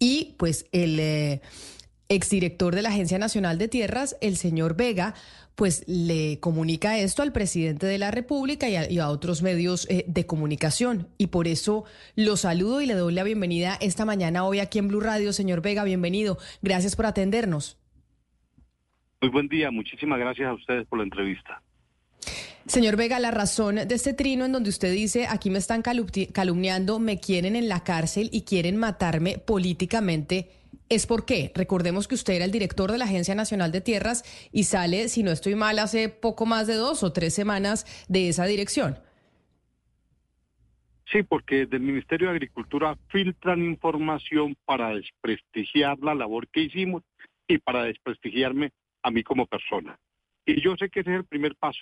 [0.00, 1.42] Y pues el eh,
[2.08, 5.14] exdirector de la Agencia Nacional de Tierras, el señor Vega,
[5.54, 10.24] pues le comunica esto al presidente de la República y a, otros medios eh, de
[10.24, 11.08] comunicación.
[11.18, 11.84] Y por eso
[12.16, 15.34] lo saludo y le doy la bienvenida esta mañana hoy aquí en Blue Radio.
[15.34, 16.38] Señor Vega, bienvenido.
[16.62, 17.78] Gracias por atendernos.
[19.20, 21.62] Muy buen día, muchísimas gracias a ustedes por la entrevista.
[22.66, 26.98] Señor Vega, la razón de este trino en donde usted dice, aquí me están calumniando,
[26.98, 30.50] me quieren en la cárcel y quieren matarme políticamente,
[30.88, 31.52] ¿es por qué?
[31.54, 35.22] Recordemos que usted era el director de la Agencia Nacional de Tierras y sale, si
[35.22, 38.98] no estoy mal, hace poco más de dos o tres semanas de esa dirección.
[41.10, 47.02] Sí, porque del Ministerio de Agricultura filtran información para desprestigiar la labor que hicimos
[47.48, 48.70] y para desprestigiarme
[49.02, 49.98] a mí como persona.
[50.46, 51.80] Y yo sé que ese es el primer paso.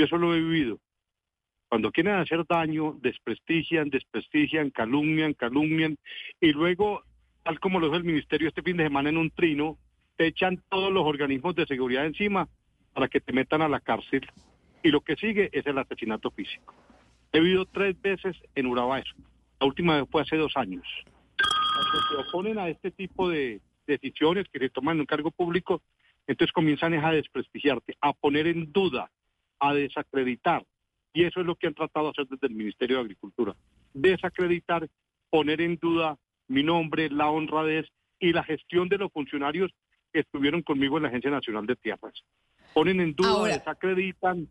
[0.00, 0.78] Yo eso lo he vivido.
[1.68, 5.98] Cuando quieren hacer daño, desprestigian, desprestigian, calumnian, calumnian,
[6.40, 7.02] y luego,
[7.42, 9.76] tal como lo dijo el ministerio este fin de semana en un trino,
[10.16, 12.48] te echan todos los organismos de seguridad encima
[12.94, 14.26] para que te metan a la cárcel.
[14.82, 16.74] Y lo que sigue es el asesinato físico.
[17.34, 19.02] He vivido tres veces en Urabá
[19.60, 20.86] La última vez fue hace dos años.
[21.36, 25.82] Cuando se oponen a este tipo de decisiones que se toman en un cargo público,
[26.26, 29.10] entonces comienzan a desprestigiarte, a poner en duda,
[29.60, 30.64] a desacreditar.
[31.12, 33.54] Y eso es lo que han tratado de hacer desde el Ministerio de Agricultura.
[33.94, 34.88] Desacreditar,
[35.28, 36.16] poner en duda
[36.48, 37.86] mi nombre, la honradez
[38.18, 39.70] y la gestión de los funcionarios
[40.12, 42.24] que estuvieron conmigo en la Agencia Nacional de Tierras.
[42.74, 44.48] Ponen en duda, desacreditan,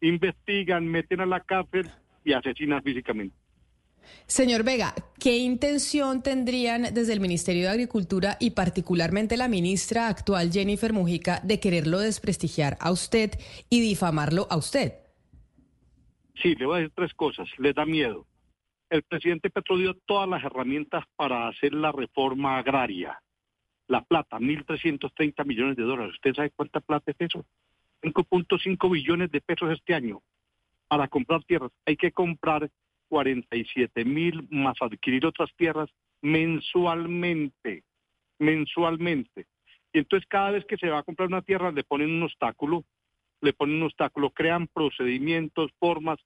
[0.00, 1.88] investigan, meten a la cárcel
[2.24, 3.34] y asesinan físicamente.
[4.26, 10.52] Señor Vega, ¿qué intención tendrían desde el Ministerio de Agricultura y particularmente la ministra actual
[10.52, 13.32] Jennifer Mujica de quererlo desprestigiar a usted
[13.70, 14.92] y difamarlo a usted?
[16.42, 17.48] Sí, le voy a decir tres cosas.
[17.58, 18.26] Les da miedo.
[18.90, 23.20] El presidente Petro dio todas las herramientas para hacer la reforma agraria.
[23.86, 26.14] La plata, 1.330 millones de dólares.
[26.14, 27.44] ¿Usted sabe cuánta plata es eso?
[28.02, 30.22] 5.5 billones de pesos este año
[30.86, 31.70] para comprar tierras.
[31.86, 32.70] Hay que comprar
[33.08, 35.90] 47 mil más adquirir otras tierras
[36.22, 37.84] mensualmente,
[38.38, 39.46] mensualmente.
[39.92, 42.84] Y entonces cada vez que se va a comprar una tierra le ponen un obstáculo,
[43.40, 46.18] le ponen un obstáculo, crean procedimientos, formas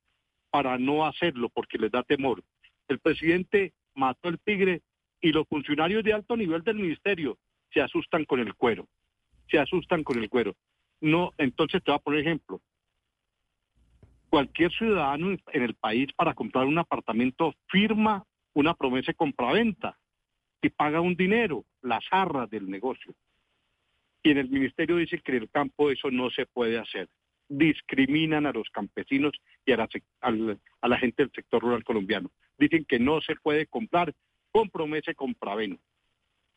[0.50, 2.42] para no hacerlo porque les da temor.
[2.88, 4.82] El presidente mató el tigre
[5.20, 7.38] y los funcionarios de alto nivel del ministerio
[7.72, 8.88] se asustan con el cuero,
[9.48, 10.54] se asustan con el cuero.
[11.00, 12.60] No, entonces te voy a poner ejemplo
[14.32, 19.98] cualquier ciudadano en el país para comprar un apartamento firma una promesa de compraventa
[20.62, 23.12] y paga un dinero, las arras del negocio.
[24.22, 27.10] Y en el ministerio dice que en el campo eso no se puede hacer.
[27.46, 29.34] Discriminan a los campesinos
[29.66, 32.30] y a la, gente del sector rural colombiano.
[32.56, 34.14] Dicen que no se puede comprar
[34.50, 35.82] con promesa de compraventa.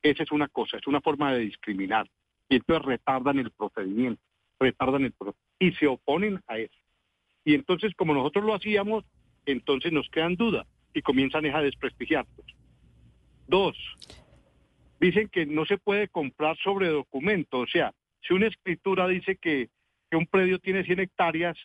[0.02, 2.09] Esa es una cosa, es una forma de discriminar.
[2.47, 4.22] Y entonces retardan el procedimiento,
[4.62, 5.14] retardan el
[5.59, 6.84] y se oponen a eso.
[7.46, 9.06] Y entonces, como nosotros lo hacíamos,
[9.46, 12.46] entonces nos quedan dudas y comienzan a desprestigiarnos.
[13.48, 13.78] Dos,
[15.00, 17.60] dicen que no se puede comprar sobre documento.
[17.60, 17.94] O sea,
[18.28, 19.70] si una escritura dice que,
[20.10, 21.56] que un predio tiene 100 hectáreas,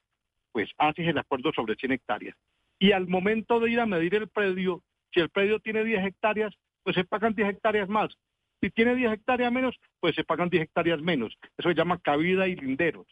[0.52, 2.36] pues haces el acuerdo sobre 100 hectáreas.
[2.78, 4.82] Y al momento de ir a medir el predio,
[5.14, 8.14] si el predio tiene 10 hectáreas, pues se pagan 10 hectáreas más.
[8.60, 11.34] Si tiene 10 hectáreas menos, pues se pagan 10 hectáreas menos.
[11.56, 13.06] Eso se llama cabida y linderos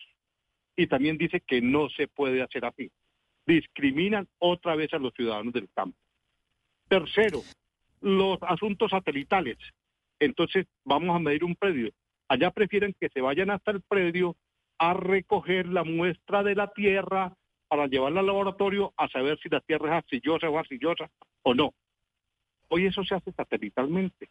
[0.79, 2.89] y también dice que no se puede hacer así.
[3.45, 5.99] Discriminan otra vez a los ciudadanos del campo.
[6.87, 7.41] Tercero,
[8.01, 9.59] los asuntos satelitales.
[10.21, 11.91] Entonces, vamos a medir un predio.
[12.29, 14.37] Allá prefieren que se vayan hasta el predio
[14.79, 17.35] a recoger la muestra de la tierra
[17.67, 21.11] para llevarla al laboratorio a saber si la tierra es arcillosa o arcillosa
[21.43, 21.75] o no.
[22.69, 24.29] Hoy eso se hace satelitalmente.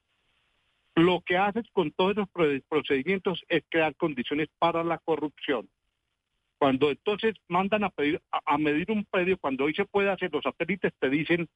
[0.95, 2.29] Lo que haces con todos los
[2.69, 5.67] procedimientos es crear condiciones para la corrupción.
[6.57, 10.43] Cuando entonces mandan a, pedir, a, medir un predio, cuando hoy se puede hacer, los
[10.43, 11.47] satélites te dicen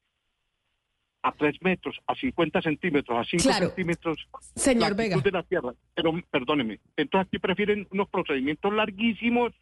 [1.23, 5.17] a 3 metros, a 50 centímetros, a 5 centímetros Señor Vega.
[5.17, 5.73] de la Tierra.
[5.95, 9.53] Pero perdóneme, entonces aquí prefieren unos procedimientos larguísimos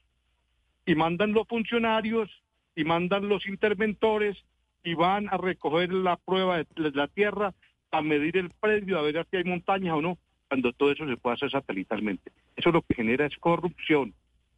[0.85, 2.29] y mandan los funcionarios
[2.75, 4.37] y mandan los interventores
[4.83, 7.53] y van a recoger la prueba de la Tierra
[7.91, 11.17] a medir el predio, a ver si hay montañas o no, cuando todo eso se
[11.17, 12.31] puede hacer satelitalmente.
[12.55, 14.13] Eso lo que genera es corrupción.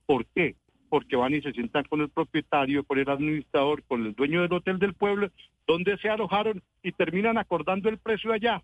[0.06, 0.56] ¿Por qué?
[0.92, 4.52] Porque van y se sientan con el propietario, con el administrador, con el dueño del
[4.52, 5.30] hotel del pueblo,
[5.66, 8.62] donde se alojaron y terminan acordando el precio allá.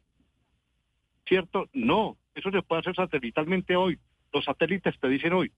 [1.25, 1.69] ¿Cierto?
[1.71, 3.97] No, eso se puede hacer satelitalmente hoy.
[4.33, 5.53] Los satélites te dicen hoy,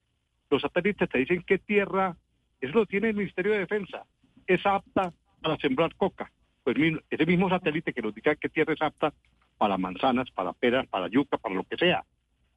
[0.51, 2.15] los satélites te dicen qué tierra,
[2.61, 4.05] eso lo tiene el Ministerio de Defensa,
[4.45, 5.11] es apta
[5.41, 6.31] para sembrar coca.
[6.63, 6.77] Pues
[7.09, 9.11] ese mismo satélite que nos diga qué tierra es apta
[9.57, 12.05] para manzanas, para peras, para yuca, para lo que sea.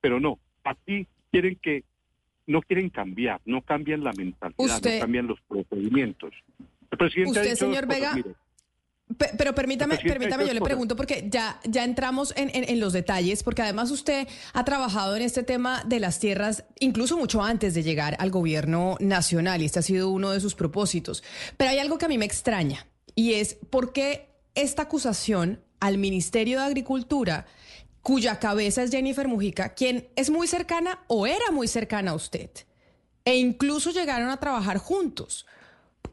[0.03, 1.85] Pero no, aquí quieren que,
[2.47, 6.33] no quieren cambiar, no cambian la mentalidad, no cambian los procedimientos.
[6.91, 8.15] El presidente usted, señor Vega,
[9.17, 13.63] pero permítame, permítame, yo le pregunto porque ya, ya entramos en, en, los detalles, porque
[13.63, 18.17] además usted ha trabajado en este tema de las tierras incluso mucho antes de llegar
[18.19, 21.23] al gobierno nacional y este ha sido uno de sus propósitos.
[21.57, 25.99] Pero hay algo que a mí me extraña y es por qué esta acusación al
[25.99, 27.47] Ministerio de Agricultura,
[28.03, 32.51] cuya cabeza es Jennifer Mujica, quien es muy cercana o era muy cercana a usted,
[33.25, 35.47] e incluso llegaron a trabajar juntos.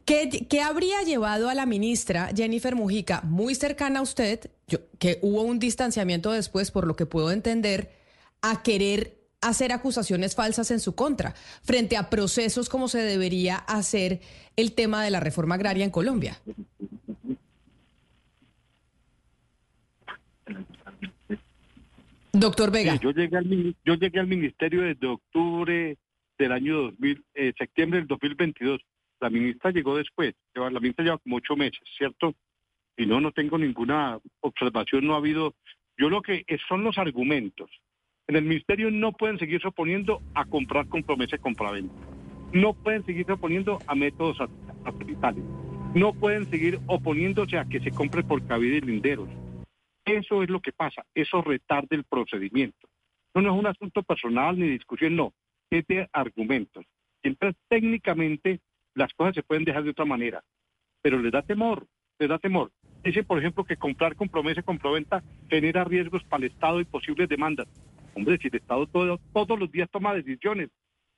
[0.04, 4.50] ¿Qué, habría llevado a la ministra Jennifer Mujica, muy cercana a usted,
[4.98, 7.92] que hubo un distanciamiento después, por lo que puedo entender,
[8.42, 14.20] a querer hacer acusaciones falsas en su contra, frente a procesos como se debería hacer
[14.56, 16.40] el tema de la reforma agraria en Colombia?
[22.32, 22.96] Doctor Vega.
[22.96, 25.96] yo, llegué al, yo llegué al ministerio desde octubre
[26.38, 28.80] del año 2000, eh, septiembre del 2022.
[29.20, 32.34] La ministra llegó después, la ministra lleva como ocho meses, ¿cierto?
[32.96, 35.54] Y no, no tengo ninguna observación, no ha habido...
[35.98, 37.70] Yo lo que son los argumentos.
[38.26, 41.94] En el ministerio no pueden seguirse oponiendo a comprar con promesa de compraventa.
[42.52, 44.38] No pueden seguirse oponiendo a métodos
[44.84, 45.44] satelitales.
[45.94, 49.28] No pueden seguir oponiéndose a que se compre por cabida y linderos.
[50.18, 52.88] Eso es lo que pasa, eso retarda el procedimiento.
[53.34, 55.32] No, no es un asunto personal ni discusión, no,
[55.70, 56.84] es de argumentos.
[57.22, 58.60] Entonces, técnicamente,
[58.94, 60.42] las cosas se pueden dejar de otra manera,
[61.00, 61.86] pero les da temor,
[62.18, 62.72] les da temor.
[63.04, 66.84] Dice, por ejemplo, que comprar con promesa y comproventa genera riesgos para el Estado y
[66.84, 67.68] posibles demandas.
[68.14, 70.70] Hombre, si el Estado todos los días toma decisiones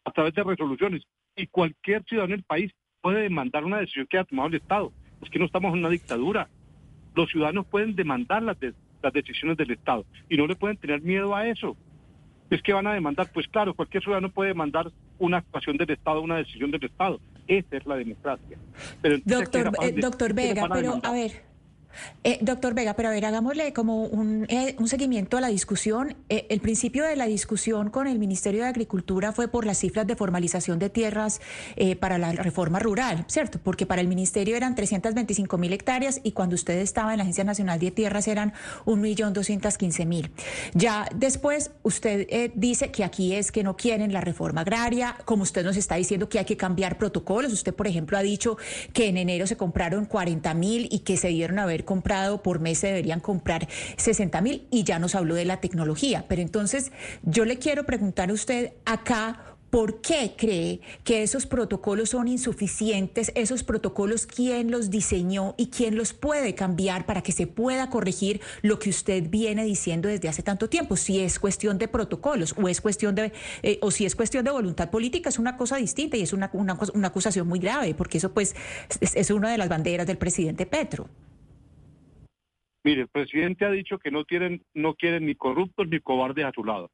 [0.05, 1.03] a través de resoluciones
[1.35, 4.93] y cualquier ciudadano del país puede demandar una decisión que ha tomado el Estado.
[5.23, 6.49] Es que no estamos en una dictadura.
[7.15, 8.59] Los ciudadanos pueden demandar las,
[9.03, 11.77] las decisiones del Estado y no le pueden tener miedo a eso
[12.55, 13.31] es que van a demandar.
[13.33, 17.21] Pues claro, cualquier ciudadano puede demandar una actuación del Estado, una decisión del Estado.
[17.47, 18.59] Esa es la democracia.
[19.01, 21.52] Pero doctor, eh, doctor Vega, pero a ver.
[22.25, 26.17] Eh, doctor Vega, pero a ver, hagámosle como un, eh, seguimiento a la discusión.
[26.29, 30.07] Eh, el principio de la discusión con el Ministerio de Agricultura fue por las cifras
[30.07, 31.41] de formalización de tierras
[32.01, 33.59] para la reforma rural, ¿cierto?
[33.63, 37.45] Porque para el Ministerio eran 325 mil hectáreas y cuando usted estaba en la Agencia
[37.45, 38.53] Nacional de Tierras eran
[38.85, 40.31] 1.215.000.
[40.75, 45.65] Ya después usted dice que aquí es que no quieren la reforma agraria, como usted
[45.65, 47.53] nos está diciendo que hay que cambiar protocolos.
[47.53, 48.57] Usted, por ejemplo, ha dicho
[48.93, 52.61] que en enero se compraron 40 mil y que se dieron a ver comprado por
[52.61, 56.25] mes se deberían comprar 60 mil y ya nos habló de la tecnología.
[56.29, 56.93] Pero entonces
[57.23, 59.53] yo le quiero preguntar a usted acá.
[59.73, 63.33] ¿Por qué cree que esos protocolos son insuficientes?
[63.35, 68.43] Esos protocolos, ¿quién los diseñó y quién los puede cambiar para que se pueda corregir
[68.61, 70.95] lo que usted viene diciendo desde hace tanto tiempo?
[70.97, 74.51] Si es cuestión de protocolos o es cuestión de eh, o si es cuestión de
[74.51, 78.31] voluntad política es una cosa distinta y es una, una, acusación muy grave porque eso
[78.31, 78.55] pues
[79.01, 81.09] es, es una de las banderas del presidente Petro.
[82.85, 86.53] Mire, el presidente ha dicho que no quieren, no quieren ni corruptos ni cobardes a
[86.53, 86.91] su lado.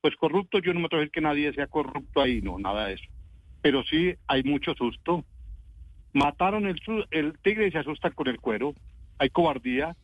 [0.00, 2.88] Pues corruptos yo no me atrevo a decir que nadie sea corrupto ahí, no, nada
[2.88, 3.04] de eso.
[3.62, 5.24] Pero sí hay mucho susto.
[6.12, 8.74] Mataron el, el tigre y se asustan con el cuero.
[9.18, 9.96] Hay cobardía.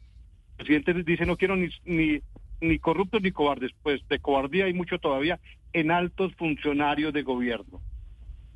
[0.56, 2.20] El presidente dice no quiero ni, ni,
[2.61, 3.73] ni corruptos ni cobardes.
[3.82, 5.38] Pues de cobardía hay mucho todavía
[5.75, 7.82] en altos funcionarios de gobierno.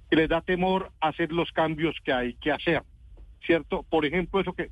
[0.08, 2.82] Que les da temor hacer los cambios que hay que hacer.
[3.44, 3.84] ¿Cierto?
[3.88, 4.70] Por ejemplo, eso que,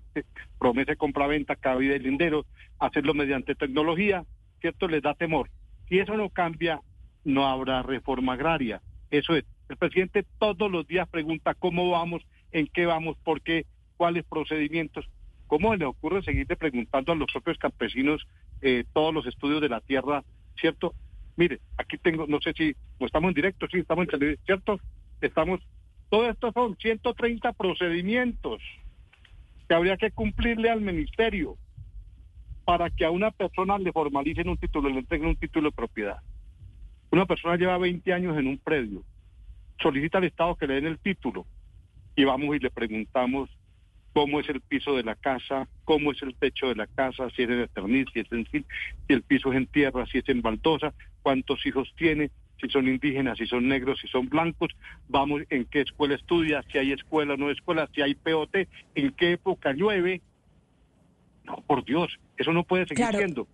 [0.59, 2.47] promete compra-venta, cabida y lindero,
[2.79, 4.25] hacerlo mediante tecnología,
[4.61, 4.89] ¿cierto?
[4.89, 5.51] Les da temor.
[5.89, 6.81] Si eso no cambia,
[7.25, 8.81] no habrá reforma agraria.
[9.11, 9.45] Eso es.
[9.69, 12.23] El presidente todos los días pregunta cómo vamos,
[12.53, 15.09] en qué vamos, por qué, cuáles procedimientos.
[15.47, 18.27] ¿Cómo le ocurre seguirle preguntando a los propios campesinos
[18.63, 20.23] eh, todos los estudios de la tierra,
[20.61, 20.95] ¿cierto?
[21.37, 24.81] Mire, aquí tengo, no sé si, estamos en directo, sí, estamos en televisión, ¿cierto?
[25.21, 25.61] Estamos
[26.11, 28.61] todo esto son 130 procedimientos
[29.69, 31.57] que habría que cumplirle al ministerio
[32.65, 36.19] para que a una persona le formalicen un título, le entreguen un título de propiedad.
[37.13, 39.05] Una persona lleva 20 años en un predio,
[39.81, 41.47] solicita al Estado que le den el título
[42.17, 43.49] y vamos y le preguntamos
[44.13, 47.43] cómo es el piso de la casa, cómo es el techo de la casa, si
[47.43, 48.65] es en eterniz, si es en si
[49.09, 53.39] el piso es en tierra, si es en baldosa, cuántos hijos tiene, si son indígenas,
[53.39, 54.71] si son negros, si son blancos,
[55.09, 58.55] vamos en qué escuela estudia, si hay escuela o no escuela, si hay POT,
[58.95, 60.21] en qué época llueve.
[61.45, 63.47] No, por Dios, eso no puede seguir siendo.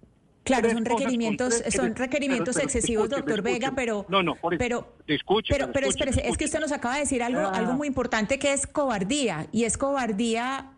[0.47, 6.29] Claro, son requerimientos, son requerimientos excesivos, doctor Vega, pero no, no, pero, pero, pero espérese,
[6.29, 7.77] es que usted nos acaba de decir algo, algo ah.
[7.77, 10.75] muy importante que es cobardía y es cobardía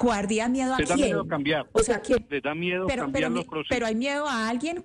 [0.00, 0.88] ¿Cobardía, miedo a quién?
[0.88, 1.66] da miedo cambiar.
[1.72, 2.26] O sea, ¿quién?
[2.30, 3.68] Le da miedo pero, cambiar los procesos.
[3.68, 4.82] Pero hay miedo a alguien,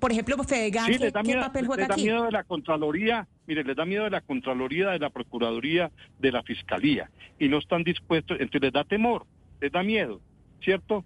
[0.00, 3.62] por ejemplo, Fedegan, sí, ¿qué, miedo, papel juega les da miedo de la Contraloría, mire,
[3.62, 7.84] les da miedo de la Contraloría, de la Procuraduría, de la Fiscalía, y no están
[7.84, 9.26] dispuestos, entonces les da temor,
[9.60, 10.22] les da miedo,
[10.62, 11.04] ¿cierto?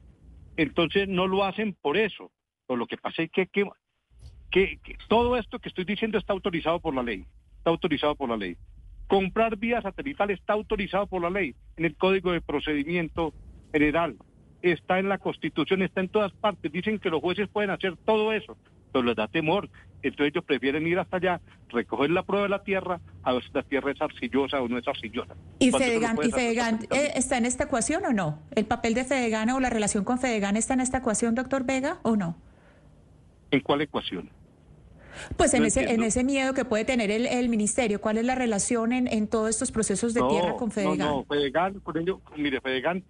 [0.57, 2.31] Entonces no lo hacen por eso.
[2.69, 3.65] Pero lo que pasa es que, que,
[4.53, 7.25] que todo esto que estoy diciendo está autorizado por la ley,
[7.57, 8.57] está autorizado por la ley.
[9.09, 13.35] Comprar vía satelital está autorizado por la ley en el Código de Procedimiento
[13.73, 14.17] general,
[14.63, 16.71] está en la Constitución, está en todas partes.
[16.73, 18.57] Dicen que los jueces pueden hacer todo eso,
[18.93, 19.69] pero les da temor.
[20.03, 23.51] Entonces ellos prefieren ir hasta allá, recoger la prueba de la tierra, a ver si
[23.53, 25.35] la tierra es arcillosa o no es arcillosa.
[25.59, 28.41] ¿Y Fedegan, ¿y Fedegan eh, está en esta ecuación o no?
[28.55, 31.99] ¿El papel de Fedegan o la relación con Fedegan está en esta ecuación, doctor Vega,
[32.03, 32.37] o no?
[33.51, 34.31] ¿En cuál ecuación?
[35.37, 38.37] Pues en, ese, en ese miedo que puede tener el, el, ministerio, ¿cuál es la
[38.37, 40.99] relación en, en todos estos procesos de tierra con Fedegan?
[40.99, 43.03] No, no, Fedegan, por ello, mire, Fedegan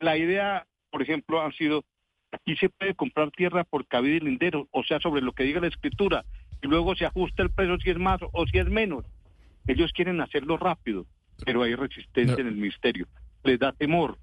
[0.00, 1.84] la idea, por ejemplo, ha sido,
[2.32, 5.60] aquí se puede comprar tierra por cabida y lindero, o sea, sobre lo que diga
[5.60, 6.24] la escritura,
[6.62, 9.04] y luego se ajusta el precio si es más o si es menos.
[9.66, 11.06] Ellos quieren hacerlo rápido,
[11.44, 13.06] pero hay resistencia en el ministerio,
[13.42, 14.18] les da temor.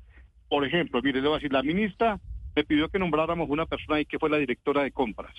[0.49, 2.19] Por ejemplo, mire, le voy a decir, la ministra
[2.55, 5.33] me pidió que nombráramos una persona ahí que fue la directora de compras,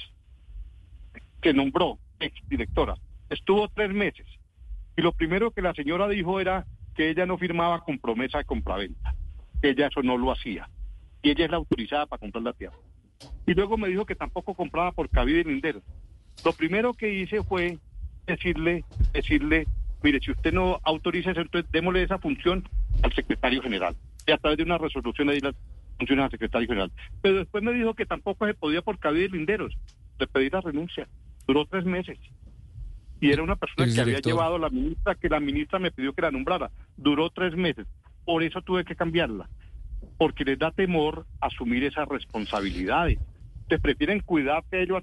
[1.41, 2.95] que nombró, ex directora.
[3.29, 4.27] Estuvo tres meses.
[4.97, 8.45] Y lo primero que la señora dijo era que ella no firmaba con promesa de
[8.45, 9.12] compraventa
[9.63, 10.69] ella eso no lo hacía.
[11.23, 12.77] Y ella es la autorizada para comprar la tierra.
[13.47, 15.83] Y luego me dijo que tampoco compraba por cabida y lindero.
[16.45, 17.79] Lo primero que hice fue
[18.27, 19.67] decirle, decirle,
[20.03, 22.69] mire, si usted no autoriza eso, entonces démosle esa función
[23.03, 23.95] al secretario general.
[24.27, 25.55] Y a través de una resolución ahí las
[25.99, 26.93] funciones al secretario general.
[27.21, 29.77] Pero después me dijo que tampoco se podía por cabida y linderos.
[30.19, 31.09] Le pedí la renuncia.
[31.47, 32.19] Duró tres meses.
[33.21, 36.13] Y era una persona que había llevado a la ministra, que la ministra me pidió
[36.13, 36.71] que la nombrara.
[36.97, 37.87] Duró tres meses.
[38.25, 39.49] Por eso tuve que cambiarla,
[40.19, 43.19] porque les da temor asumir esas responsabilidades.
[43.69, 45.03] Te prefieren cuidarte ellos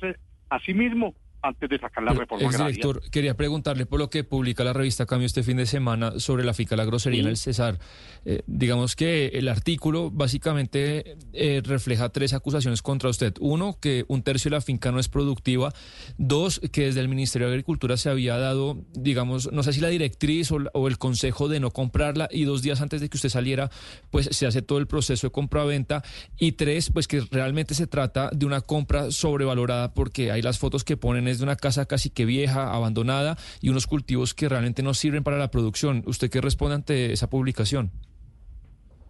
[0.49, 4.63] a sí mismo antes de sacar la reforma director, quería preguntarle por lo que publica
[4.63, 7.79] la revista Cambio este fin de semana sobre la finca La Grosería en el Cesar.
[8.25, 13.33] Eh, digamos que el artículo básicamente eh, refleja tres acusaciones contra usted.
[13.39, 15.71] Uno, que un tercio de la finca no es productiva.
[16.17, 19.89] Dos, que desde el Ministerio de Agricultura se había dado, digamos, no sé si la
[19.89, 23.69] directriz o, el consejo de no comprarla y dos días antes de que usted saliera,
[24.09, 26.03] pues se hace todo el proceso de compra-venta.
[26.37, 30.83] Y tres, pues que realmente se trata de una compra sobrevalorada porque hay las fotos
[30.83, 34.83] que ponen es de una casa casi que vieja, abandonada y unos cultivos que realmente
[34.83, 36.03] no sirven para la producción.
[36.05, 37.91] ¿Usted qué responde ante esa publicación?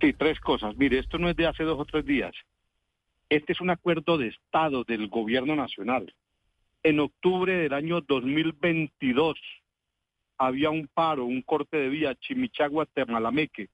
[0.01, 0.77] Sí, tres cosas.
[0.77, 2.33] Mire, esto no es de hace dos o tres días.
[3.29, 6.13] Este es un acuerdo de Estado del gobierno nacional.
[6.83, 9.38] En octubre del año 2022
[10.38, 13.67] había un paro, un corte de vía Chimichagua-Termalameque,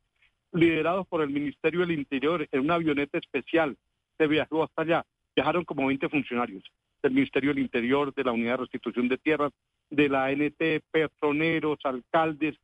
[0.52, 3.78] liderados por el Ministerio del Interior en una avioneta especial.
[4.18, 5.06] Se viajó hasta allá.
[5.36, 6.64] Viajaron como 20 funcionarios
[7.06, 9.52] del Ministerio del Interior, de la Unidad de Restitución de Tierras,
[9.92, 12.56] de la NT, petroneros, alcaldes,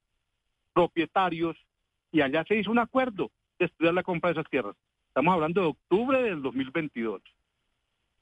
[0.74, 1.56] propietarios,
[2.12, 4.76] y allá se hizo un acuerdo de estudiar la compra de esas tierras.
[5.08, 7.22] Estamos hablando de octubre del 2022.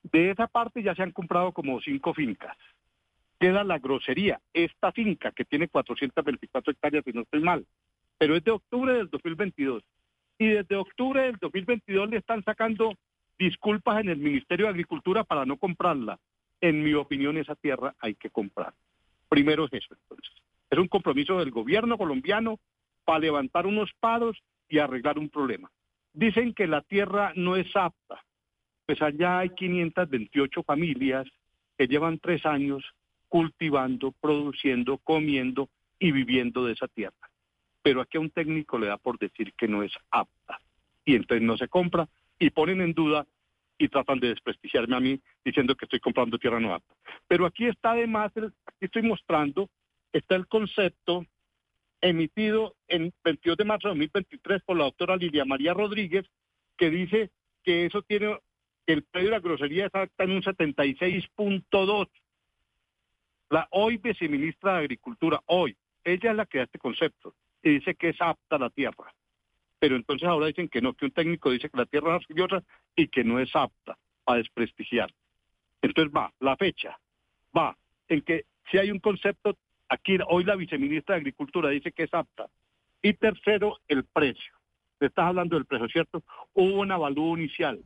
[0.03, 2.57] De esa parte ya se han comprado como cinco fincas.
[3.39, 7.65] Queda la grosería, esta finca que tiene 424 hectáreas, si no estoy mal,
[8.17, 9.83] pero es de octubre del 2022.
[10.37, 12.93] Y desde octubre del 2022 le están sacando
[13.39, 16.19] disculpas en el Ministerio de Agricultura para no comprarla.
[16.61, 18.73] En mi opinión, esa tierra hay que comprar.
[19.29, 20.35] Primero es eso, entonces.
[20.69, 22.59] Es un compromiso del gobierno colombiano
[23.05, 25.71] para levantar unos paros y arreglar un problema.
[26.13, 28.21] Dicen que la tierra no es apta.
[28.85, 31.27] Pues allá hay 528 familias
[31.77, 32.83] que llevan tres años
[33.29, 37.15] cultivando, produciendo, comiendo y viviendo de esa tierra.
[37.81, 40.59] Pero aquí a un técnico le da por decir que no es apta.
[41.05, 43.27] Y entonces no se compra y ponen en duda
[43.77, 46.81] y tratan de desprestigiarme a mí diciendo que estoy comprando tierra nueva.
[47.27, 49.69] Pero aquí está además, aquí estoy mostrando,
[50.11, 51.25] está el concepto
[52.01, 56.25] emitido en 22 de marzo de 2023 por la doctora Lilia María Rodríguez,
[56.77, 57.31] que dice
[57.63, 58.37] que eso tiene,
[58.85, 62.09] que el predio de la grosería está en un 76.2.
[63.49, 67.95] La hoy viceministra de Agricultura, hoy, ella es la que da este concepto y dice
[67.95, 69.13] que es apta la tierra.
[69.79, 72.63] Pero entonces ahora dicen que no, que un técnico dice que la tierra es arcillosa
[72.95, 75.11] y que no es apta para desprestigiar.
[75.81, 76.99] Entonces va, la fecha,
[77.55, 77.75] va,
[78.07, 79.55] en que si hay un concepto,
[79.87, 82.47] aquí hoy la viceministra de Agricultura dice que es apta.
[83.01, 84.53] Y tercero, el precio.
[84.99, 86.21] Te estás hablando del precio, ¿cierto?
[86.53, 87.79] Hubo un avalúo inicial.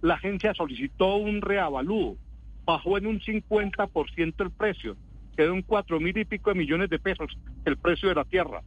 [0.00, 2.16] La agencia solicitó un reavalúo,
[2.64, 4.96] bajó en un 50% el precio,
[5.36, 8.62] quedó en cuatro mil y pico de millones de pesos el precio de la tierra.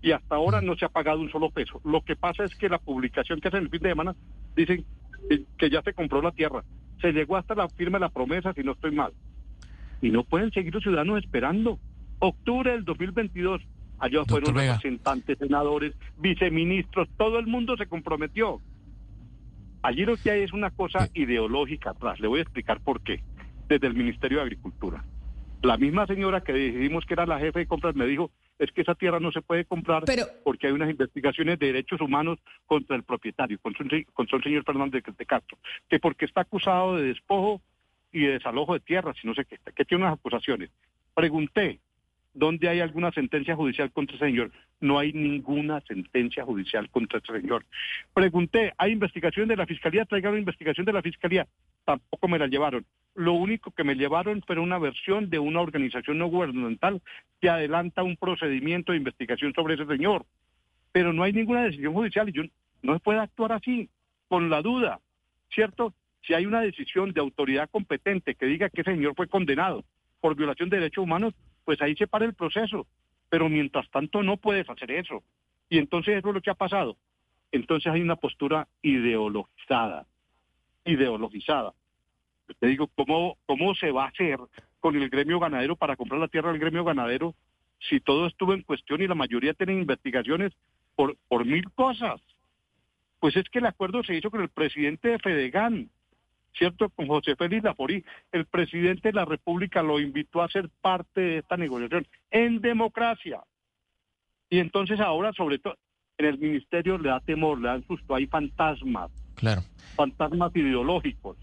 [0.00, 1.80] Y hasta ahora no se ha pagado un solo peso.
[1.84, 4.14] Lo que pasa es que la publicación que hacen el fin de semana
[4.54, 4.84] dicen
[5.56, 6.64] que ya se compró la tierra.
[7.00, 9.12] Se llegó hasta la firma de la promesa, si no estoy mal.
[10.00, 11.78] Y no pueden seguir los ciudadanos esperando.
[12.20, 13.62] Octubre del 2022,
[13.98, 18.60] allá fueron representantes, senadores, viceministros, todo el mundo se comprometió.
[19.82, 22.18] Allí lo que hay es una cosa ideológica atrás.
[22.20, 23.22] Le voy a explicar por qué.
[23.68, 25.04] Desde el Ministerio de Agricultura.
[25.62, 28.82] La misma señora que decidimos que era la jefe de compras me dijo, es que
[28.82, 30.04] esa tierra no se puede comprar
[30.42, 35.26] porque hay unas investigaciones de derechos humanos contra el propietario, contra, el señor Fernández de
[35.26, 37.60] Castro, que porque está acusado de despojo
[38.12, 40.70] y de desalojo de tierras, si no sé qué, que tiene unas acusaciones.
[41.14, 41.80] Pregunté,
[42.34, 44.50] ¿dónde hay alguna sentencia judicial contra ese señor?
[44.80, 47.64] No hay ninguna sentencia judicial contra ese señor.
[48.14, 50.04] Pregunté, ¿hay investigación de la fiscalía?
[50.04, 51.46] Traigan una investigación de la fiscalía.
[51.84, 52.84] Tampoco me la llevaron.
[53.14, 57.02] Lo único que me llevaron fue una versión de una organización no gubernamental
[57.40, 60.24] que adelanta un procedimiento de investigación sobre ese señor.
[60.92, 62.42] Pero no hay ninguna decisión judicial y yo
[62.82, 63.90] no se puede actuar así,
[64.28, 65.00] con la duda,
[65.50, 65.94] ¿cierto?
[66.22, 69.84] Si hay una decisión de autoridad competente que diga que ese señor fue condenado
[70.20, 71.34] por violación de derechos humanos,
[71.68, 72.86] pues ahí se para el proceso.
[73.28, 75.22] Pero mientras tanto no puedes hacer eso.
[75.68, 76.96] Y entonces eso es lo que ha pasado.
[77.52, 80.06] Entonces hay una postura ideologizada,
[80.86, 81.74] ideologizada.
[82.58, 84.38] Te digo, ¿cómo, ¿cómo se va a hacer
[84.80, 87.34] con el gremio ganadero para comprar la tierra del gremio ganadero
[87.80, 90.54] si todo estuvo en cuestión y la mayoría tienen investigaciones
[90.96, 92.18] por, por mil cosas?
[93.20, 95.90] Pues es que el acuerdo se hizo con el presidente de Fedegan,
[96.58, 96.88] ¿cierto?
[96.90, 98.04] Con José Félix Laforí.
[98.32, 103.40] El presidente de la República lo invitó a ser parte de esta negociación en democracia.
[104.50, 105.76] Y entonces ahora, sobre todo,
[106.18, 109.10] en el ministerio le da temor, le da susto, hay fantasmas.
[109.36, 109.62] Claro.
[109.94, 111.36] Fantasmas ideológicos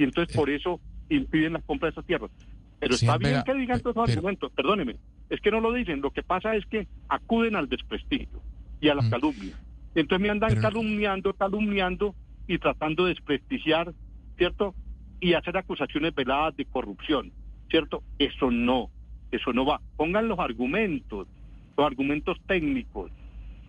[0.00, 2.30] y entonces por eso impiden la compra de esas tierras.
[2.78, 4.96] Pero está bien que digan todos los argumentos, perdóneme,
[5.28, 8.40] es que no lo dicen, lo que pasa es que acuden al desprestigio
[8.80, 9.10] y a la mm.
[9.10, 9.54] calumnia.
[9.94, 12.14] Entonces me andan calumniando, calumniando
[12.46, 13.92] y tratando de desprestigiar,
[14.40, 14.74] ¿cierto?
[15.20, 17.30] Y hacer acusaciones veladas de corrupción,
[17.68, 18.02] ¿cierto?
[18.18, 18.88] Eso no,
[19.30, 19.82] eso no va.
[19.98, 21.28] Pongan los argumentos,
[21.76, 23.12] los argumentos técnicos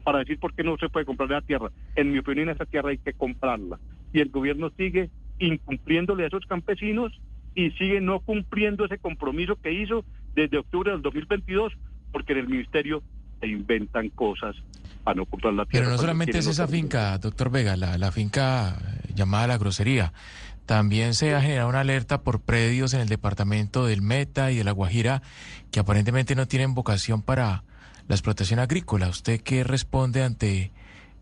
[0.06, 1.72] para decir por qué no se puede comprar la tierra.
[1.98, 3.80] En mi opinión, esa tierra hay que comprarla.
[4.14, 7.12] Y el gobierno sigue incumpliéndole a esos campesinos
[7.54, 11.74] y sigue no cumpliendo ese compromiso que hizo desde octubre del 2022,
[12.14, 13.04] porque en el ministerio
[13.42, 14.56] se inventan cosas
[15.04, 15.88] para no comprar la tierra.
[15.88, 18.78] Pero no solamente es esa finca, doctor Vega, la, la finca
[19.14, 20.14] llamada La Grosería.
[20.72, 24.64] También se ha generado una alerta por predios en el departamento del Meta y de
[24.64, 25.22] La Guajira
[25.70, 27.66] que aparentemente no tienen vocación para
[28.08, 29.10] la explotación agrícola.
[29.10, 30.72] ¿Usted qué responde ante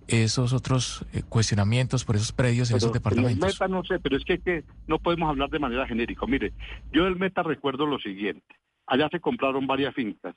[0.08, 3.44] esos otros eh, cuestionamientos por esos predios en esos departamentos?
[3.44, 6.28] Meta no sé, pero es que, no podemos hablar de manera genérica.
[6.28, 6.54] Mire,
[6.92, 8.56] yo del Meta recuerdo lo siguiente.
[8.86, 10.36] Allá se compraron varias fincas.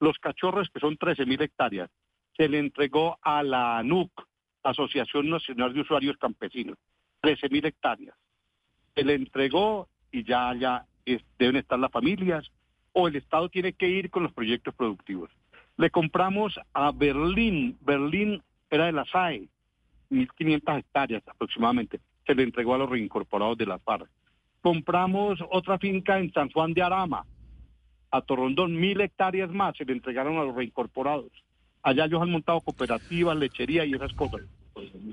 [0.00, 1.90] Los cachorros, que son 13 mil hectáreas,
[2.34, 4.10] se le entregó a la ANUC,
[4.62, 6.78] Asociación Nacional de Usuarios Campesinos,
[7.20, 8.16] 13 mil hectáreas.
[8.94, 10.86] Se le entregó y ya, ya
[11.38, 12.50] deben estar las familias,
[12.92, 15.30] o el Estado tiene que ir con los proyectos productivos.
[15.76, 19.48] Le compramos a Berlín, Berlín era de la SAE,
[20.10, 24.08] 1.500 hectáreas aproximadamente, se le entregó a los reincorporados de la FARC.
[24.62, 27.26] Compramos otra finca en San Juan de Arama,
[28.14, 31.32] a Torrondón, mil hectáreas más se le entregaron a los reincorporados.
[31.82, 34.42] Allá ellos han montado cooperativas, lechería y esas cosas.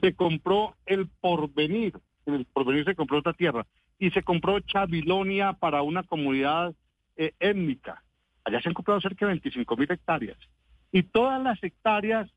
[0.02, 1.94] Se compró el porvenir,
[2.26, 3.66] en el porvenir se compró otra tierra,
[4.00, 6.74] y se compró Chavilonia para una comunidad
[7.18, 8.04] eh, étnica.
[8.44, 10.38] Allá se han comprado cerca de 25 mil hectáreas.
[10.92, 12.32] Y todas las hectáreas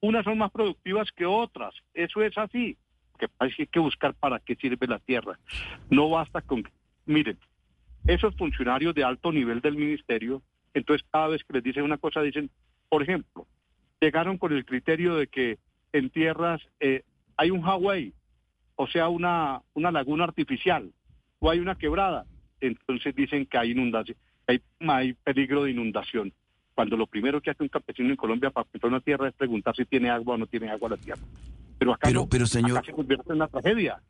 [0.00, 2.76] unas son más productivas que otras, eso es así,
[3.18, 5.38] que hay que buscar para qué sirve la tierra.
[5.90, 6.64] No basta con,
[7.06, 7.38] miren,
[8.06, 10.42] esos funcionarios de alto nivel del ministerio,
[10.74, 12.50] entonces cada vez que les dicen una cosa dicen,
[12.88, 13.46] por ejemplo,
[14.00, 15.58] llegaron con el criterio de que
[15.92, 17.02] en tierras eh,
[17.36, 18.12] hay un Hawái,
[18.76, 20.92] o sea, una, una laguna artificial,
[21.38, 22.24] o hay una quebrada,
[22.60, 26.32] entonces dicen que hay inundación, hay, hay peligro de inundación
[26.76, 29.74] cuando lo primero que hace un campesino en Colombia para comprar una tierra es preguntar
[29.74, 31.22] si tiene agua o no tiene agua la tierra.
[31.78, 32.84] Pero acá, pero, señor...
[32.84, 34.02] se convierte en una tragedia.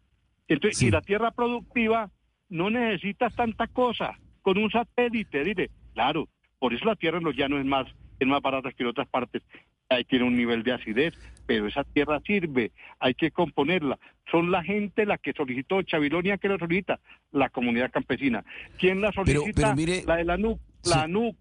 [0.49, 2.11] Entonces, si la tierra productiva
[2.49, 7.37] no necesitas tanta cosa, con un satélite, dile, claro, por eso la tierra en los
[7.37, 7.87] llanos es más,
[8.19, 9.43] es más barata que en otras partes.
[9.89, 11.15] Ahí tiene un nivel de acidez,
[11.47, 13.99] pero esa tierra sirve, hay que componerla.
[14.31, 16.99] Son la gente la que solicitó, Chavilonia que la solicita,
[17.33, 18.45] la comunidad campesina.
[18.79, 19.75] ¿Quién la solicita?
[20.07, 21.37] la de la NUC, la NUC.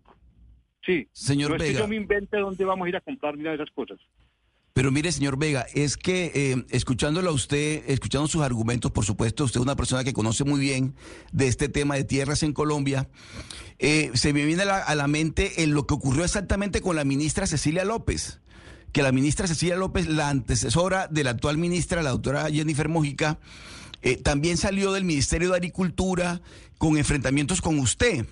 [0.86, 3.44] Sí, señor no es que yo me invente dónde vamos a ir a comprar ni
[3.44, 4.00] de esas cosas.
[4.76, 9.46] Pero mire, señor Vega, es que eh, escuchándolo a usted, escuchando sus argumentos, por supuesto,
[9.46, 10.96] usted es una persona que conoce muy bien
[11.32, 13.08] de este tema de tierras en Colombia,
[13.80, 16.98] eh, se me viene a la, a la mente en lo que ocurrió exactamente con
[16.98, 18.42] la ministra Cecilia López
[18.92, 23.40] que la ministra Cecilia López, la antecesora de la actual ministra, la doctora Jennifer Mojica,
[24.02, 26.42] eh, también salió del Ministerio de Agricultura
[26.78, 28.26] con enfrentamientos con usted.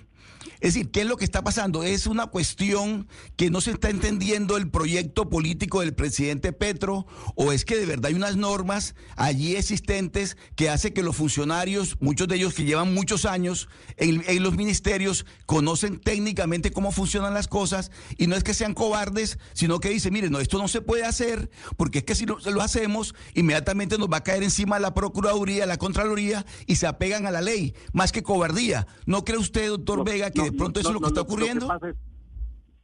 [0.60, 1.82] Es decir, ¿qué es lo que está pasando?
[1.82, 7.52] Es una cuestión que no se está entendiendo el proyecto político del presidente Petro o
[7.52, 12.28] es que de verdad hay unas normas allí existentes que hace que los funcionarios, muchos
[12.28, 17.90] de ellos que llevan muchos años en, los ministerios, conocen técnicamente cómo funcionan las cosas
[18.16, 21.04] y no es que sean cobardes, sino que dicen, mire, no, esto no se puede
[21.04, 24.94] hacer porque es que si lo, lo hacemos, inmediatamente nos va a caer encima la
[24.94, 28.86] Procuraduría, la Contraloría y se apegan a la ley, más que cobardía.
[29.06, 31.68] ¿No cree usted, doctor Vega, que de pronto eso es lo que está ocurriendo.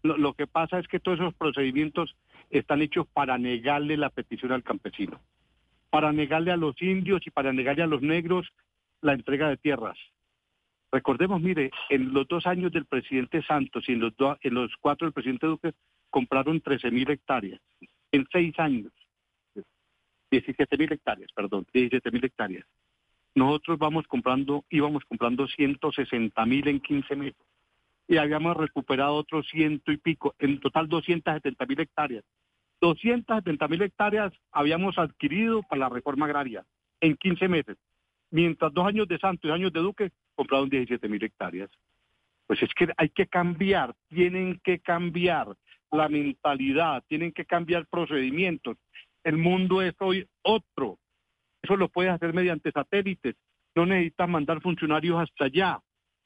[0.02, 2.16] Lo que, pasa es, que todos esos procedimientos
[2.48, 5.20] están hechos para negarle la petición al campesino,
[5.90, 8.48] para negarle a los indios y para negarle a los negros
[9.02, 9.98] la entrega de tierras.
[10.90, 15.06] Recordemos, mire, en los dos años del presidente Santos y en los, en los cuatro
[15.06, 15.72] del presidente Duque
[16.08, 17.60] compraron 13 mil hectáreas.
[18.10, 18.92] En seis años,
[20.30, 22.66] 17 mil hectáreas, perdón, 17 mil hectáreas.
[23.34, 27.46] Nosotros vamos comprando, íbamos comprando 160 mil en 15 meses
[28.08, 32.24] y habíamos recuperado otros ciento y pico, en total 270 mil hectáreas.
[32.80, 36.64] 270 mil hectáreas habíamos adquirido para la reforma agraria
[37.00, 37.76] en 15 meses,
[38.32, 41.70] mientras dos años de Santos y dos años de Duque compraron 17 mil hectáreas.
[42.48, 45.54] Pues es que hay que cambiar, tienen que cambiar
[45.92, 48.76] la mentalidad, tienen que cambiar procedimientos.
[49.22, 50.98] El mundo es hoy otro.
[51.62, 53.36] Eso lo puedes hacer mediante satélites.
[53.74, 55.80] No necesitas mandar funcionarios hasta allá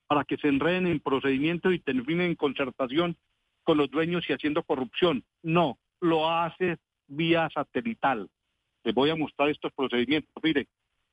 [0.06, 3.16] para que se enreden en procedimientos y terminen en concertación
[3.64, 5.24] con los dueños y haciendo corrupción.
[5.42, 8.28] No, lo hace vía satelital.
[8.84, 10.30] Les voy a mostrar estos procedimientos.
[10.42, 10.68] Mire,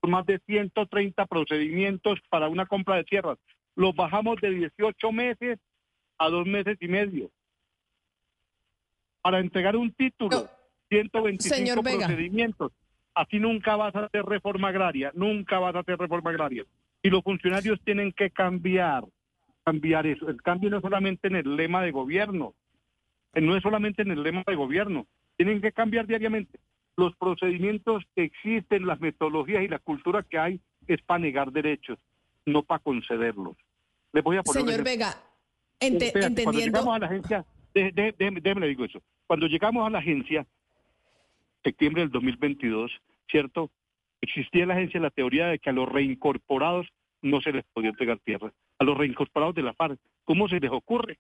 [0.10, 3.38] más de 130 procedimientos para una compra de tierras.
[3.76, 5.60] Los bajamos de 18 meses
[6.18, 7.32] a dos meses y medio.
[9.22, 10.50] Para entregar un título,
[10.90, 12.72] 125 procedimientos.
[13.14, 16.64] Así nunca vas a hacer reforma agraria, nunca vas a hacer reforma agraria.
[17.02, 19.04] Y los funcionarios tienen que cambiar,
[19.66, 20.30] cambiar eso.
[20.30, 22.54] El cambio no es solamente en el lema de gobierno,
[23.34, 26.60] eh, no es solamente en el lema de gobierno, tienen que cambiar diariamente.
[26.96, 31.98] Los procedimientos que existen, las metodologías y la cultura que hay es para negar derechos,
[32.46, 33.58] no para concederlos.
[34.14, 35.16] Le voy a poner Señor Vega,
[35.80, 36.44] entendiendo...
[36.44, 40.46] Cuando llegamos a la agencia, déjeme, digo eso, cuando llegamos a la agencia,
[41.64, 42.92] septiembre del 2022,
[43.30, 43.72] ¿cierto?
[44.22, 46.88] existía en la agencia la teoría de que a los reincorporados
[47.22, 48.54] no se les podía entregar tierra.
[48.80, 51.18] A los reincorporados de la FARC, ¿cómo se les ocurre?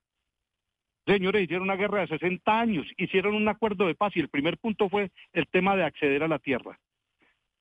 [1.05, 4.57] Señores, hicieron una guerra de 60 años, hicieron un acuerdo de paz y el primer
[4.59, 6.79] punto fue el tema de acceder a la tierra.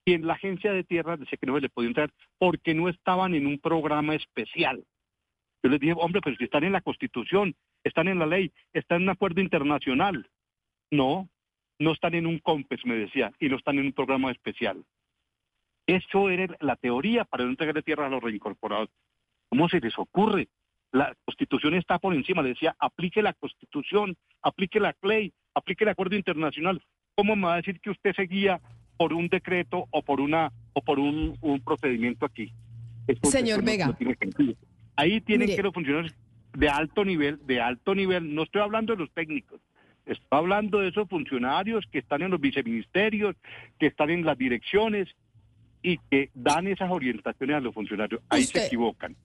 [0.04, 2.88] Y en la agencia de tierra decía que no se les podía entregar porque no
[2.88, 4.84] estaban en un programa especial.
[5.62, 8.98] Yo les dije, hombre, pero si están en la Constitución, están en la ley, están
[8.98, 10.28] en un acuerdo internacional.
[10.90, 11.28] No,
[11.80, 14.84] no están en un COMPES, me decía, y no están en un programa especial.
[15.86, 18.90] Eso era la teoría para no entregarle tierra a los reincorporados.
[19.48, 20.48] ¿Cómo se les ocurre?
[20.92, 22.42] La constitución está por encima.
[22.42, 26.80] Le decía, aplique la constitución, aplique la ley, aplique el acuerdo internacional.
[27.16, 28.60] ¿Cómo me va a decir que usted seguía
[28.96, 32.52] por un decreto o por una o por un, procedimiento aquí?
[33.22, 33.96] Señor Vega.
[34.96, 36.14] Ahí tienen que los funcionarios
[36.52, 39.60] de alto nivel, de alto nivel, no estoy hablando de los técnicos,
[40.06, 43.36] estoy hablando de esos funcionarios que están en los viceministerios,
[43.78, 45.08] que están en las direcciones,
[45.82, 48.20] y que dan esas orientaciones a los funcionarios.
[48.28, 49.16] Ahí se equivocan.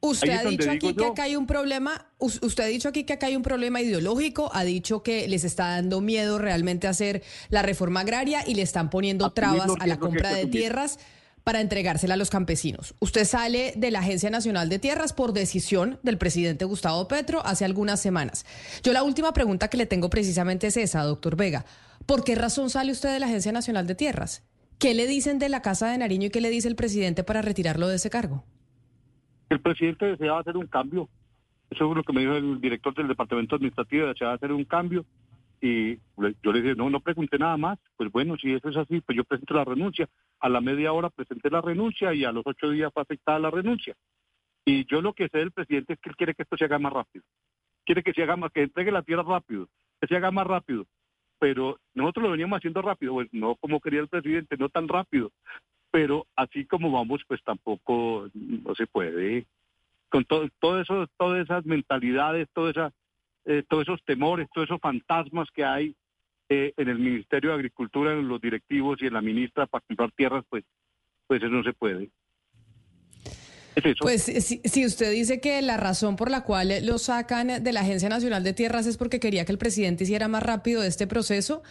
[0.00, 3.28] Usted ha dicho aquí que acá hay un problema, usted ha dicho aquí que acá
[3.28, 8.00] hay un problema ideológico, ha dicho que les está dando miedo realmente hacer la reforma
[8.00, 10.98] agraria y le están poniendo trabas a la compra de tierras
[11.44, 12.94] para entregársela a los campesinos.
[13.00, 17.64] Usted sale de la Agencia Nacional de Tierras por decisión del presidente Gustavo Petro hace
[17.64, 18.46] algunas semanas.
[18.82, 21.64] Yo la última pregunta que le tengo precisamente es esa, doctor Vega.
[22.06, 24.44] ¿Por qué razón sale usted de la Agencia Nacional de Tierras?
[24.78, 27.42] ¿Qué le dicen de la Casa de Nariño y qué le dice el presidente para
[27.42, 28.44] retirarlo de ese cargo?
[29.48, 31.08] El presidente deseaba hacer un cambio.
[31.70, 35.04] Eso es lo que me dijo el director del departamento administrativo, deseaba hacer un cambio.
[35.64, 35.96] Y
[36.42, 37.78] yo le dije, no, no pregunté nada más.
[37.96, 40.08] Pues bueno, si eso es así, pues yo presento la renuncia.
[40.40, 43.50] A la media hora presenté la renuncia y a los ocho días fue afectada la
[43.50, 43.94] renuncia.
[44.64, 46.80] Y yo lo que sé del presidente es que él quiere que esto se haga
[46.80, 47.24] más rápido.
[47.84, 49.68] Quiere que se haga más, que entregue la tierra rápido,
[50.00, 50.84] que se haga más rápido.
[51.38, 55.32] pero nosotros lo veníamos haciendo rápido, pues no como quería el presidente, no tan rápido,
[55.90, 59.46] pero así como vamos, pues tampoco no se puede.
[60.08, 62.92] Con todo, todo eso, todas esas mentalidades, todas
[63.44, 65.94] eh, todos esos temores, todos esos fantasmas que hay
[66.48, 70.12] eh, en el Ministerio de Agricultura, en los directivos y en la ministra para comprar
[70.12, 70.64] tierras, pues,
[71.26, 72.10] pues eso no se puede.
[74.00, 77.80] Pues si, si, usted dice que la razón por la cual lo sacan de la
[77.80, 81.62] Agencia Nacional de Tierras es porque quería que el presidente hiciera más rápido este proceso,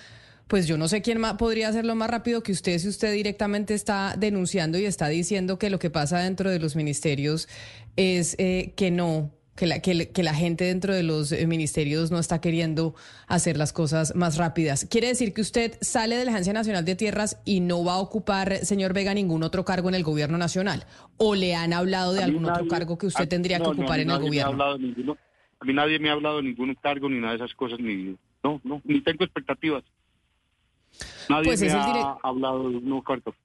[0.48, 3.74] pues yo no sé quién más podría hacerlo más rápido que usted si usted directamente
[3.74, 7.48] está denunciando y está diciendo que lo que pasa dentro de los ministerios
[7.96, 12.20] es eh, que no que la, que, la gente dentro de los eh, ministerios no
[12.20, 12.96] está queriendo
[13.28, 14.88] hacer las cosas más rápidas.
[14.90, 18.00] ¿Quiere decir que usted sale de la Agencia Nacional de Tierras y no va a
[18.00, 20.86] ocupar, señor Vega, ningún otro cargo en el gobierno nacional?
[21.18, 24.20] ¿O le han hablado de algún otro cargo que usted tendría que ocupar en el
[24.20, 24.64] gobierno?
[25.62, 28.18] a mí nadie me ha hablado de ningún cargo ni nada de esas cosas, ni
[28.44, 29.84] no, no, ni tengo expectativas.
[31.30, 33.36] Nadie pues me ha hablado de un cargo.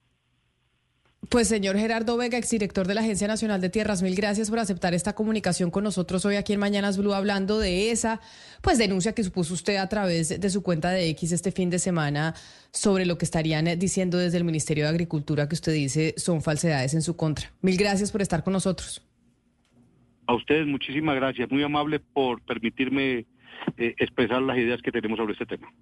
[1.29, 4.95] Pues señor Gerardo Vega, exdirector de la Agencia Nacional de Tierras, mil gracias por aceptar
[4.95, 8.21] esta comunicación con nosotros hoy aquí en Mañanas Blue hablando de esa
[8.63, 11.79] pues denuncia que supuso usted a través de su cuenta de X este fin de
[11.79, 12.35] semana
[12.71, 16.95] sobre lo que estarían diciendo desde el Ministerio de Agricultura que usted dice son falsedades
[16.95, 17.51] en su contra.
[17.61, 19.03] Mil gracias por estar con nosotros.
[20.27, 23.27] A ustedes muchísimas gracias, muy amable por permitirme
[23.79, 25.73] eh, expresar las ideas que tenemos sobre este tema.